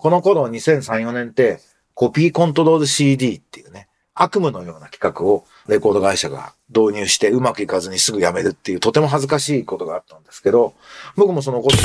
[0.00, 1.60] この頃2003、4年って
[1.92, 10.72] コピーコントロール CD っていうね、悪夢のような企画をレコード会社が導入してうまくいかずにすぐやめるっていうとても恥ずかしいことがあったんですけど、
[11.16, 11.76] 僕もそのこと、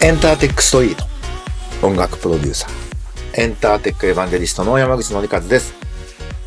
[0.00, 1.04] エンターテックストリート、
[1.84, 2.70] 音楽プロデューサー、
[3.42, 5.74] エンターテックエヴァンジェリストの山口のりかずです。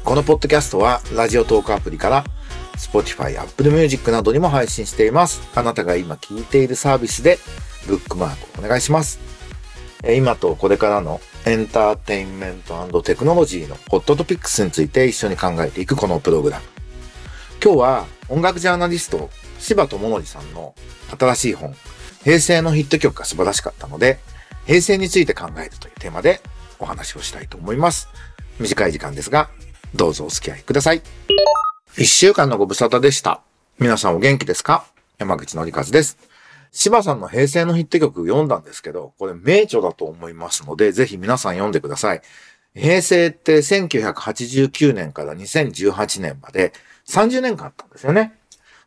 [0.05, 2.23] このポッドキャストはラジオトークアプリから
[2.81, 5.41] Spotify、Apple Music などにも配信しています。
[5.55, 7.37] あなたが今聞いているサービスで
[7.87, 9.19] ブックマークお願いします。
[10.03, 16.65] 今とこれからのエンターテインメントテクノロジーのホットトピックスについて一緒に考えていくこのプログラム。
[17.63, 20.73] 今日は音楽ジャーナリスト柴智則さんの
[21.19, 21.75] 新しい本、
[22.23, 24.19] 平成のヒット曲が素晴らしかったので、
[24.65, 26.41] 平成について考えるというテーマで
[26.79, 28.09] お話をしたいと思います。
[28.59, 29.49] 短い時間ですが、
[29.93, 31.01] どうぞお付き合いください。
[31.97, 33.41] 一週間のご無沙汰でした。
[33.77, 34.85] 皆さんお元気ですか？
[35.17, 36.17] 山口のりかずです。
[36.71, 42.21] 柴さんの平成のヒット曲読んだんですけど、これ名著だと思いますので、ぜひ皆さん読んでください。
[42.73, 46.71] 平成って1989年から2018年まで
[47.07, 48.35] 30年間あったんですよね。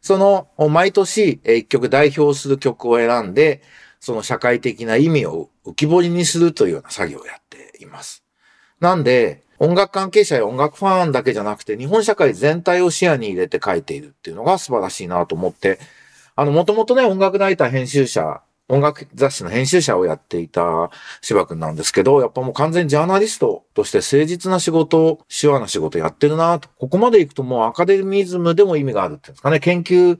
[0.00, 3.60] その毎年一曲代表する曲を選んで、
[4.00, 8.24] その社会的な意味を浮き彫りにするというような作業をやっています。
[8.80, 15.78] なんで、音楽関係者や音楽ファンだけじゃなくて、日本社会全体を視野に入れて書いているっていうのが素晴らしいなと思って、
[16.36, 26.68] あの、もともとね、音楽ライター編集者、音楽雑誌の編集者をやっていた芝くんなんですけど、やっぱもう完全ジャーナリストとして誠実な仕事、手話な仕事やってるなと。
[26.78, 29.60] ここまで行くともうアカデミズムでも意味があるっていうんですかね。
[29.60, 30.18] 研究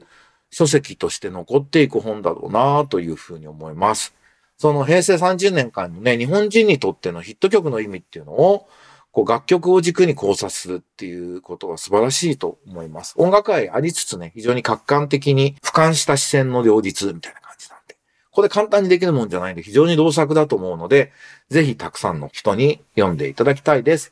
[0.51, 4.13] 書籍として残っていく本だろうなというふうに思います。
[4.57, 8.67] その平成30年間のね、日本人にとってのヒット曲の意味っていうのを、
[9.15, 13.13] こう楽曲を軸に考察するっていうことは素晴らしいと思います。
[13.15, 17.95] 音楽愛ありつつね、非常に客観的に俯瞰した視線の両立みたいな感じなんで。
[18.29, 21.13] これ簡単にできるもんじゃないんで非常に動作だと思うので、
[21.49, 24.11] ぜひたくさんの人に読んでいただきたいです。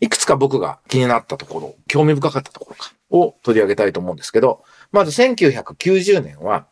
[0.00, 6.66] いくつか僕が気になったところ、興味深かったところか、を取り上げたいと思うんですけど、まず1990年は、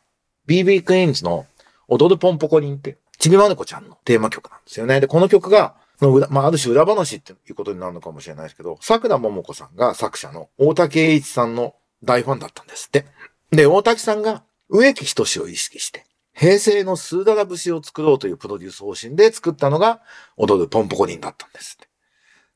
[0.48, 1.46] BB クイーンズの
[1.86, 4.98] 踊るポンポコリンって、ちびまる子ちゃんのテーマ曲なんですよね。
[4.98, 13.06] で、この曲がの裏、まあ、ある種裏話っていうことになるのかもしれないですけど、桜桃子さんが作者の大竹栄一さんの大ファンだったんですって。
[13.50, 20.00] で、大竹さんが植木仁を意識して、平成のスーダラ節を作ろうというプロデュース方針で作ったのが、
[20.36, 21.88] 踊るポンポコリンだったんですって。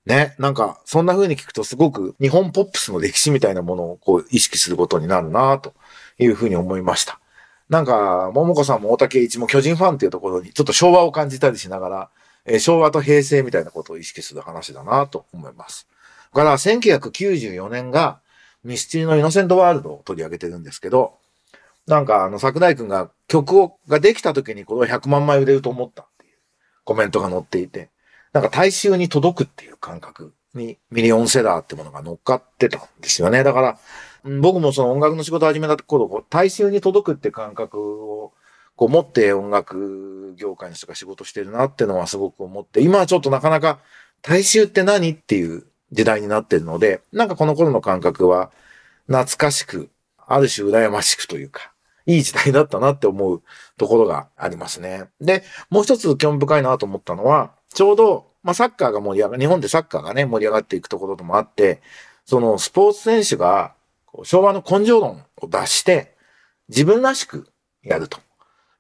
[0.07, 5.75] ね、なんか、そんな風に聞くとすごく日本ポップスの歴史みたいなものをこう意識することになるなと
[6.19, 7.21] いう風に思いました。
[7.69, 12.11] なんか、桃子さんも大竹一も巨人ファンっていうところにちょっと昭和を感じたりしながら、
[12.45, 15.87] えー、昭和と平成みたいなことを意識する話だなと思います。
[16.35, 18.21] だから1994年が
[18.65, 21.19] ミスチルのイノセントワールドを取り上げてるんですけど、
[21.87, 26.33] なんかあの桜井くんが曲を、ができた時にこれは100万枚売れると思ったっていう
[26.85, 27.91] コメントが載っていて、
[28.33, 33.43] なんか大衆に届くっていう感覚にミリオンセラーってものが乗っかってたんですよね。
[33.43, 33.79] だから、
[34.41, 38.33] 僕もその音楽の仕事を始めた頃、大衆に届くって感覚を
[38.77, 43.79] こう持って音楽業界の人が仕事してるなってのはすごく思って、今はちょっとなかなか
[44.23, 48.51] 大衆って何っていう時代になってるので、なんかこの頃の感覚は
[49.07, 49.91] 懐かしく、
[50.27, 51.73] ある種羨ましくというか、
[52.07, 53.43] いい時代だったなって思う
[53.77, 55.05] ところがありますね。
[55.21, 61.83] で、もう一つ興味深いなと思ったのは、ちょうど、まあサッカーが盛り上が日本でサッカーがね、盛り上がっていくところともあって、
[62.25, 63.75] そのスポーツ選手が
[64.25, 66.17] 昭和の根性論を出して、
[66.69, 67.49] 自分らしく
[67.83, 68.19] やると。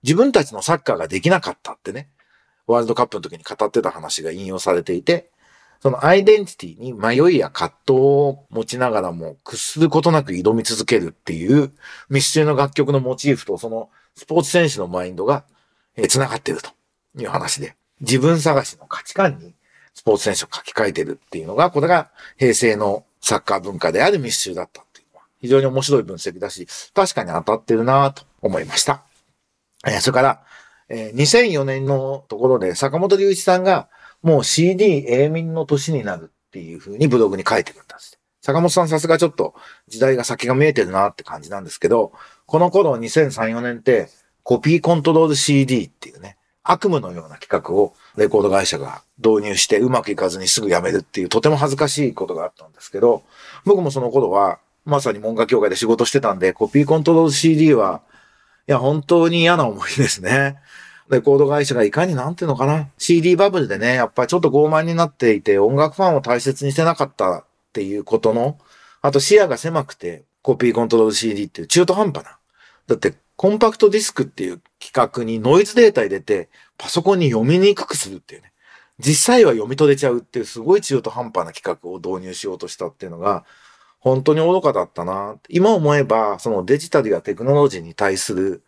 [0.03, 2.09] 自分たちのサッカーができなかったってね、
[2.67, 5.31] ワールドカップの時に語ってた話が引用されていて、
[5.81, 11.73] そのアイデンティティに迷いや葛藤を持ちながらも屈することなく挑み続けるっていう
[12.09, 15.45] 密集の楽曲のモチーフとそのスポーツ選手のマインドが
[16.09, 16.71] 繋がってると
[17.21, 19.55] いう話で、自分探しの価値観に
[19.95, 29.03] スポーツ選手を書き換えてるっていうのが、これが平成のサッカー文化である密集だったっていうのは非常に面白い分析だし、確かに当たってるなと思いました。
[29.87, 30.43] え、それから、
[30.88, 33.88] え、2004年のところで坂本龍一さんが
[34.23, 38.19] もう CD 永民の年になるっていう風にブログに書いてるんです。
[38.40, 39.55] 坂本さんさすがちょっと
[39.88, 42.12] 時代が先が見えてるなって感じなんですけど、
[42.46, 44.08] この頃2003、4年って
[44.43, 53.23] コピーコントロール CD っていうね、悪夢のような企画をレコード会社が導入してうまくいかずにすぐ辞めるっていうとても恥ずかしいことがあったんですけど、
[53.64, 58.02] 僕もその頃はまさに文化協会で仕事してたんで、コピーコントロール CD は
[58.69, 60.56] いや、本当に嫌な思いですね。
[61.11, 62.88] レコード会社がいかになんていうのかな。
[62.97, 68.59] CD バブルでね、やっぱりちょっと傲慢になっていて、音楽ファンを大切にしてなかったっていうことの、
[69.03, 72.38] あと視野が狭くて、コピーコントロール CD っていう中途半端な。
[72.87, 76.49] だって、コンパクトディスクっていう企画にノイズデータ入れて、
[76.79, 78.53] パソコンに読みにくくするっていうね。
[78.99, 83.44] 実際は読み取れちゃうっていうすごい中途半端な企画を導入しようとしたっていうのが、
[84.02, 85.37] 本当に愚かだったな。
[85.49, 88.64] 今思えば、そのデジタルやテクノロジーに対する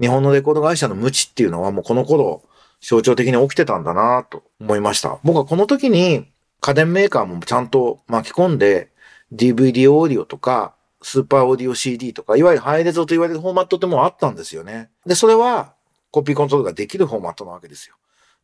[0.00, 2.42] 日本のレコード会社の無知っていうのはもうこの頃
[2.80, 5.20] 象徴的に起きてたんだなと思いました。
[5.22, 6.26] 僕はこの時に
[6.60, 8.90] 家電メーカーもちゃんと巻き込んで
[9.32, 14.90] DVD オーディオとかスーパーオーディオ CD とか、いわゆるハイレゾと言われるフォーマットってもうあったんですよね。
[15.06, 15.74] で、それは
[16.10, 17.94] コピーコントロールができるフォーマットなわけですよ。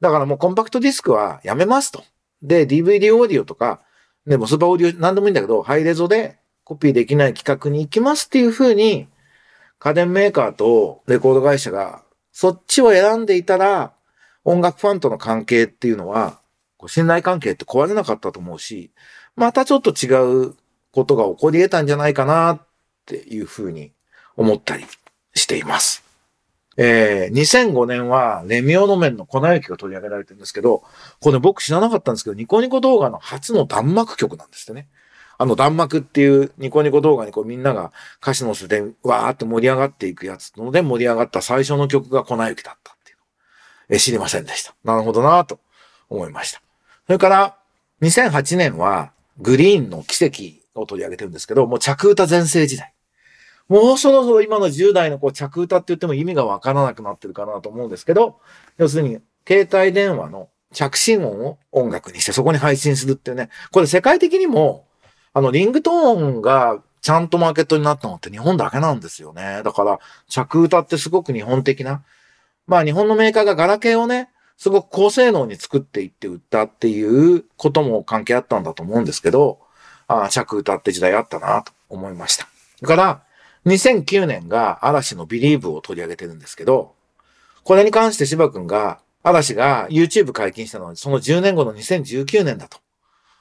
[0.00, 2.04] だからもうコンパクトディスクはやめますと。
[2.42, 3.80] で、DVD オーディオとか、
[4.28, 9.08] でもスーパーオーディオ何でもいいんだけど、ハイレゾでコピーできない規格に行きますっていう風に、
[9.78, 13.94] 家電メーカーとレコード会社がそっちを選んでいたら、
[14.44, 16.40] 音楽ファンとの関係っていうのは、
[16.88, 18.92] 信頼関係って壊れなかったと思うし、
[19.34, 20.54] またちょっと違う
[20.92, 22.66] ことが起こり得たんじゃないかなっ
[23.06, 23.92] ていうふうに
[24.36, 24.84] 思ったり
[25.34, 26.07] しています。
[26.80, 30.84] えー、2005年はレミオの面の粉雪が取り上げられてるんですけど、
[31.20, 34.88] これ僕知らなかったんですけど、ニコニコ動画の初の弾幕曲なんですってね。
[35.38, 37.92] あの弾幕っていうニコニコ動画にこうみんなが
[38.22, 44.74] 歌詞のせてわーって盛り上がっていくやつので盛り上がった最初の曲が粉雪だったっていうのえ知りませんでした。
[44.84, 45.60] なるほどなと
[46.08, 46.60] 思いました。
[47.06, 47.56] それから
[48.02, 52.92] 2008年はグリーンの奇跡を取り上げてるんですけど、もう着歌全盛時代。
[53.68, 58.40] もうそろそろ今の10代のこう着歌って言っても意味がわからなくなってるかなと思うんですけど、
[58.78, 64.86] 要するに携帯電話の着信音を音楽にしてそこに配信するっていうね、これ世界的にも、
[65.34, 69.62] あのリングトーンがちゃんとマーケットになったのって日本だけなんですよね。
[69.64, 69.98] だから
[70.28, 72.02] 着歌ってすごく日本的な。
[72.66, 79.60] まあ日本のメーカーがガラケーをね、すごく高性能に作っていって売ったっていうことも関係あったんだと思うんですけど、
[80.08, 82.48] ああ着歌って時代あったなと思いました。
[82.82, 83.22] だから、
[83.68, 86.94] 2009年が嵐の Believe を取り上げてるんですけど、
[87.62, 92.78] これに関して芝くんが、嵐が YouTube 解禁したのはその10年後の2019年だと。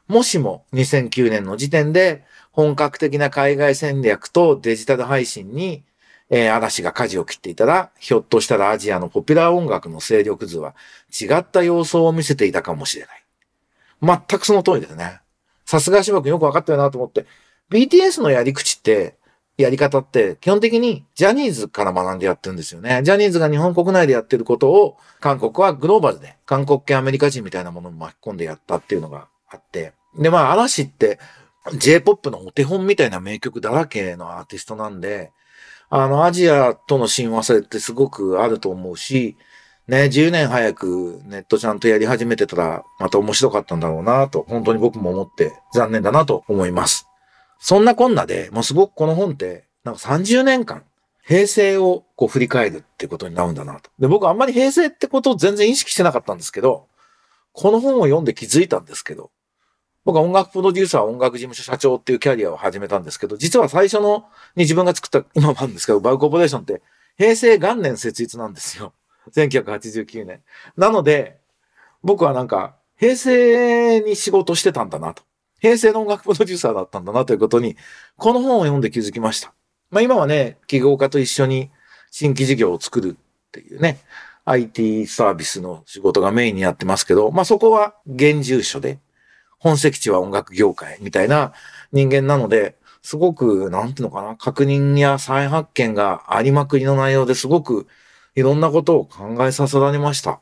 [0.08, 5.84] もしも2009年の時点で本格的な海外戦略とデジタル配信に、
[6.30, 10.76] えー、嵐が舵を切っていたら、ひょっとしたらアジアのポピュラー音楽の勢力図は
[11.10, 14.18] 違った様相を見せていたかもしれない。
[14.30, 15.22] 全くその通りですね。
[15.66, 17.26] さすが芝君よくわかったよなと思って、
[17.70, 19.17] BTS のやり口って、
[19.58, 23.02] やり方って、基本的にジャニーズから学んでやってるんですよね。
[23.04, 29.94] ジャニーズが日本国内でやってることを、韓国はグローバルで、韓国系アメリカ人みたいなものを巻き込んでやったっていうのがあって。
[30.18, 31.20] で、まあ、嵐って、
[31.74, 35.32] J-POP のお手本みたいな名曲だらけのアーティストなんで、
[35.90, 39.38] あの、アジアとの親和性ってすごくあると思うし、
[39.88, 47.07] ね、10年早くネットちゃんとやり始めてたら、また面白かったんだろうなと、本当に僕も思って残念だなと思います。
[47.60, 50.84] そんなこんなで、もうすごくこの本って、なんか30年間、
[51.24, 53.90] 平成をこう振り返るってことになるんだなと。
[54.00, 56.88] で、僕あんまり平成ってことを全然意識してなかったんですけど、
[57.52, 59.32] この本を読んで気づいたんですけど、
[60.06, 64.26] 僕は音楽プロデューサー、音楽事務所社長っていうキャリアを始めたんですけど、実は最初の
[64.56, 66.82] に自分が作った、今もあるんですけど、バウコーポレーションって
[67.18, 68.94] 平成元年設立なんですよ。
[69.34, 70.42] 1989年。
[70.78, 71.40] なので、
[72.04, 75.24] 僕はなんか、平成に仕事してたんだなと。
[75.60, 77.76] 平成の音楽プロデューサーだったんだなということに、
[78.18, 79.54] この本を読んで気づきました。
[79.90, 81.72] まあ今はね、企業家と一緒に
[82.12, 84.00] 新規事業を作るっていうね、
[84.46, 89.00] IT サービスの仕事がメインにやってますけど、まあそこは現住所で、
[89.60, 91.54] 本籍地は音楽業界みたいな
[91.92, 97.88] 人間なので、すごく、なんていうのかな、確認や再発見がありまくりの内容ですごく
[98.36, 100.42] いろんなことを考えさせられました。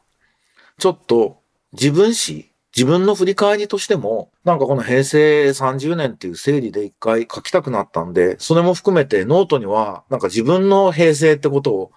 [0.77, 1.41] ちょっと
[1.74, 11.91] 自分史、自分の振り返りとしても、なんかこの平成30年っていう整理で一回書きたくなったんで、それも含めてノートには、なんか自分の平成ってことを、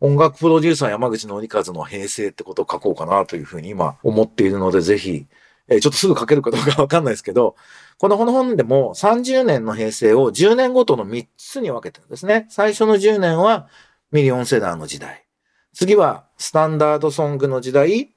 [0.00, 5.26] 音楽プロデューサー山口のりかずの平成ってことを書こうかなというふうに今思っているので、ぜひ、
[5.68, 7.56] え、ちょっとすぐ書けるかどうかわかんないですけど、
[7.98, 12.46] この本でも30年の平成を10年ごとの3つに分けてるんですね。
[12.50, 13.68] 最初の10年は
[14.10, 15.24] ミリオンセラーの時代。
[15.72, 18.11] 次はスタンダードソングの時代。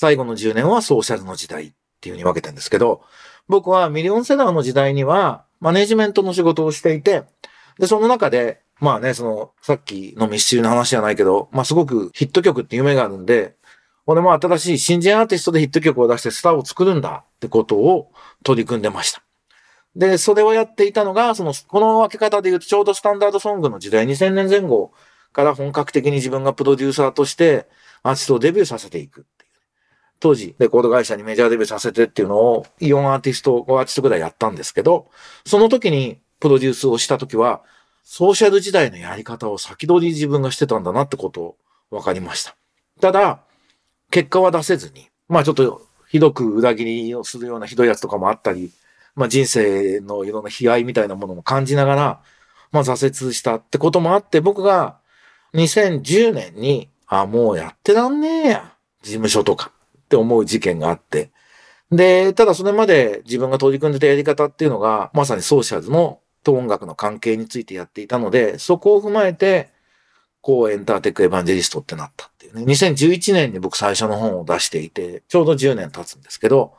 [0.00, 3.02] 最後の10年はソーシャルの時代っていう風に分けてんですけど、
[3.48, 7.24] 僕はミリオンセラーの時代にはマネジメントの仕事をしていて、
[7.78, 13.56] で、その中で、まあね、その、さっきのミスチルの話じゃないけど、まあすごくヒット曲って夢があるんで、
[14.06, 18.10] 俺も新しい新人アーティストでヒット曲を出してスターを作るんだってことを
[18.42, 19.22] 取り組んでました。
[19.94, 24.92] で、それをやっていたのが、その、この分け方で言うとちょうどスタンダードソングの時代、2000年前後
[25.34, 27.68] から本格的に自分がプロデューサーとして
[28.02, 29.26] アーティストをデビューさせていく。
[30.20, 35.10] 当時、レコード会社にメジャーデビューさせてっていうのを4アーティスト、5アーティストぐらいやったんですけど、
[35.46, 37.62] その時にプロデュースをした時は、
[38.04, 41.56] ソーシャル時代のやり方を先取り自分がしてたんだなってことを
[41.90, 42.54] 分かりました。
[43.00, 43.40] ただ、
[44.10, 48.70] 結果は出せずに、まあちょっとひどく裏切りをするようなひどいやつとかもあったり、
[49.14, 52.20] まあ人生のいろんな悲哀みたいなものも感じながら、
[52.72, 54.98] まあ挫折したってこともあって、僕が
[55.54, 58.72] 2010年に、あ、もうやってらんねえや。
[59.02, 59.72] 事務所とか
[60.10, 61.30] って思う事件があって。
[61.92, 69.70] で、ただそれまで自分が取り組んでたやり方っていうのが、まさにソーシャルズのと音楽の関係についてやっていたので、そこを踏まえて、
[70.40, 72.64] こうエンターテックエヴァンジェリストってなったっていうね。
[72.64, 76.74] 2011年に僕最初の本を出していて、ちょうど10年経つんですけど、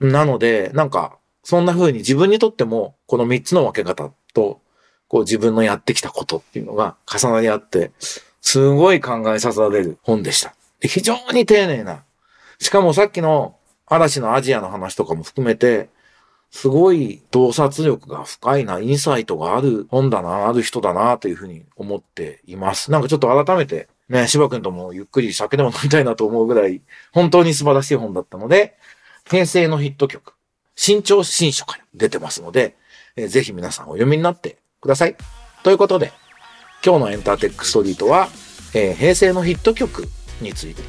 [0.00, 4.60] なので、なんか、そんな風に自分にとっても、この3つの分け方と、
[5.08, 7.92] こう自分のやってきたことっていうのが重なり合って、
[8.40, 10.54] すごい考えさせられる本でした。
[10.80, 12.04] 非常に丁寧な。
[12.58, 15.88] しかもさっきの嵐のアジアの話とかも含めて、
[16.50, 22.90] すごい洞察力が深いな、インサイトがある本だな、ある人だな、というふうに思っています。
[22.90, 26.80] なんかちょっと改めて、ね、芝君ともゆっくり酒でも飲みたいなと思うぐらい、
[27.12, 28.76] 本当に素晴らしい本だったので、
[29.28, 30.34] 平成のヒット曲、
[30.76, 32.76] 新潮新書から出てますので、
[33.16, 35.16] えー、ぜひ皆さんお読みになってください。
[35.62, 36.12] ということで、
[36.84, 38.28] 今日のエンターテックストリートは、
[38.74, 40.08] えー、平成のヒット曲
[40.40, 40.82] について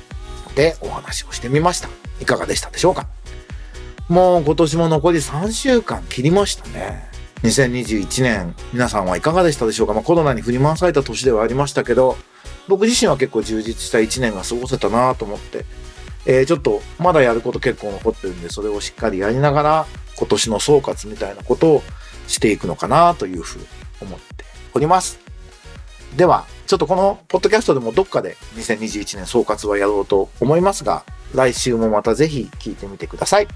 [0.57, 1.87] でお話をしてみました。
[2.19, 3.07] いかがでしたでしょうか？
[4.09, 7.07] もう今年も残り3週間切りましたね。
[7.43, 9.93] 2021年、皆さんはいかがでしたでしょうか？
[9.93, 12.17] まあコロナに振り回された年ではありましたけど、
[12.67, 15.63] 僕自身は結構充実した1年が過ごせたなと思って、
[16.25, 19.85] えー、ちょっとまだやること結構残ってるんで、それをしっかりやりながら、
[20.17, 21.83] 今年の総括みたいなことを
[22.27, 23.65] していくのかなというふうに
[24.01, 25.19] 思っております。
[26.17, 31.03] では、ちょっとこのポッドキャストでもどっかで2021年総括はやろうと思いますが、
[31.35, 33.47] 来週もまたぜひ聞いてみてください。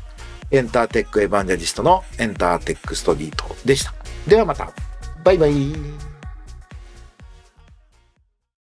[0.52, 3.94] エンターテックエヴァンジャリストのエンターテックストリートでした。
[4.28, 4.72] ではまた。
[5.24, 6.11] バイバイ。